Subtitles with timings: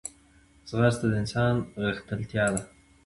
[0.69, 2.61] ځغاسته د ځان غښتلتیا ده